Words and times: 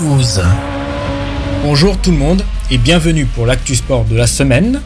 News. 0.00 0.40
Bonjour 1.64 1.98
tout 1.98 2.12
le 2.12 2.16
monde 2.16 2.44
et 2.70 2.78
bienvenue 2.78 3.26
pour 3.26 3.44
l'actu 3.44 3.74
sport 3.74 4.04
de 4.04 4.14
la 4.14 4.28
semaine. 4.28 4.80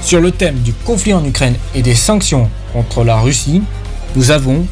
Sur 0.00 0.20
le 0.20 0.32
thème 0.32 0.56
du 0.56 0.72
conflit 0.72 1.14
en 1.14 1.24
Ukraine 1.24 1.54
et 1.76 1.82
des 1.82 1.94
sanctions 1.94 2.50
contre 2.72 3.04
la 3.04 3.20
Russie, 3.20 3.62
nous 4.16 4.32
avons 4.32 4.66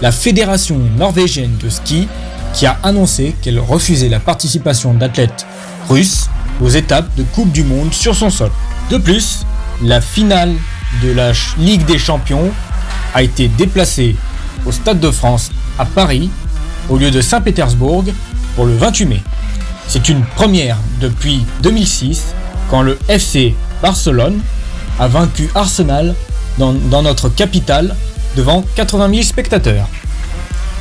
la 0.00 0.10
Fédération 0.10 0.80
norvégienne 0.96 1.58
de 1.62 1.68
ski 1.68 2.08
qui 2.54 2.64
a 2.64 2.78
annoncé 2.82 3.36
qu'elle 3.42 3.58
refusait 3.58 4.08
la 4.08 4.20
participation 4.20 4.94
d'athlètes 4.94 5.44
russes 5.90 6.30
aux 6.62 6.70
étapes 6.70 7.14
de 7.14 7.24
Coupe 7.24 7.52
du 7.52 7.62
Monde 7.62 7.92
sur 7.92 8.14
son 8.14 8.30
sol. 8.30 8.50
De 8.88 8.96
plus, 8.96 9.44
la 9.82 10.00
finale 10.00 10.54
de 11.02 11.12
la 11.12 11.32
Ligue 11.58 11.84
des 11.84 11.98
Champions 11.98 12.50
a 13.14 13.22
été 13.22 13.48
déplacée 13.48 14.16
au 14.64 14.72
Stade 14.72 15.00
de 15.00 15.10
France 15.10 15.50
à 15.78 15.84
Paris 15.84 16.30
au 16.88 16.96
lieu 16.96 17.10
de 17.10 17.20
Saint-Pétersbourg 17.20 18.04
pour 18.56 18.66
le 18.66 18.76
28 18.76 19.06
mai. 19.06 19.22
C'est 19.88 20.08
une 20.08 20.22
première 20.22 20.78
depuis 21.00 21.44
2006 21.62 22.34
quand 22.70 22.82
le 22.82 22.98
FC 23.08 23.54
Barcelone 23.82 24.40
a 24.98 25.08
vaincu 25.08 25.50
Arsenal 25.54 26.14
dans, 26.58 27.02
notre 27.02 27.28
capitale 27.28 27.94
devant 28.36 28.64
80 28.76 29.10
000 29.10 29.22
spectateurs. 29.22 29.88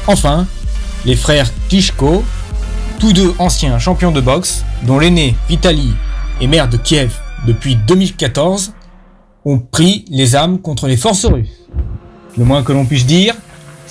Enfin, 0.07 0.45
les 1.05 1.15
frères 1.15 1.49
Klitschko, 1.69 2.23
tous 2.99 3.13
deux 3.13 3.33
anciens 3.39 3.79
champions 3.79 4.11
de 4.11 4.21
boxe, 4.21 4.63
dont 4.83 4.99
l'aîné 4.99 5.35
Vitali 5.49 5.93
est 6.39 6.47
maire 6.47 6.69
de 6.69 6.77
Kiev 6.77 7.17
depuis 7.47 7.75
2014, 7.75 8.73
ont 9.45 9.59
pris 9.59 10.05
les 10.09 10.35
armes 10.35 10.59
contre 10.59 10.87
les 10.87 10.97
forces 10.97 11.25
russes. 11.25 11.49
Le 12.37 12.45
moins 12.45 12.63
que 12.63 12.71
l'on 12.71 12.85
puisse 12.85 13.05
dire, 13.05 13.35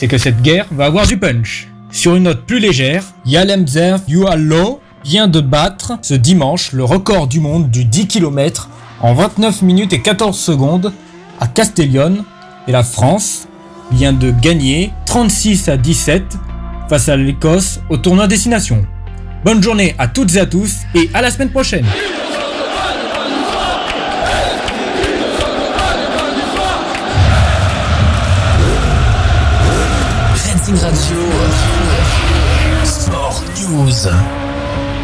c'est 0.01 0.09
que 0.09 0.17
cette 0.17 0.41
guerre 0.41 0.65
va 0.71 0.87
avoir 0.87 1.07
du 1.07 1.19
punch. 1.19 1.69
Sur 1.91 2.17
une 2.17 2.23
note 2.23 2.47
plus 2.47 2.59
légère, 2.59 3.05
Yalemzer 3.27 3.99
Yualo 4.09 4.81
vient 5.05 5.29
de 5.29 5.43
battre 5.43 5.99
ce 6.01 6.15
dimanche 6.15 6.73
le 6.73 6.85
record 6.85 7.27
du 7.27 7.39
monde 7.39 7.69
du 7.69 7.85
10 7.85 8.07
km 8.07 8.71
en 9.03 9.13
29 9.13 9.61
minutes 9.61 9.93
et 9.93 10.01
14 10.01 10.39
secondes 10.39 10.95
à 11.39 11.47
Castellón 11.47 12.25
et 12.67 12.73
la 12.73 12.83
France 12.83 13.47
vient 13.93 14.15
de 14.15 14.31
gagner 14.31 14.91
36 15.05 15.69
à 15.69 15.77
17 15.77 16.23
face 16.89 17.11
à 17.11 17.19
l'Écosse 17.19 17.81
au 17.91 17.99
tournoi 17.99 18.27
destination. 18.27 18.87
Bonne 19.45 19.63
journée 19.63 19.95
à 19.99 20.09
toutes 20.09 20.35
et 20.35 20.41
à 20.41 20.47
tous 20.47 20.77
et 20.95 21.11
à 21.13 21.21
la 21.21 21.31
semaine 21.31 21.51
prochaine. 21.51 21.85
Radio. 30.73 31.19
Sport 32.85 33.43
News. 33.59 34.50